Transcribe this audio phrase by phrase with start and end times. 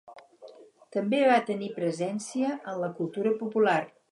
[0.95, 3.79] També va tenir presència en la cultura popular.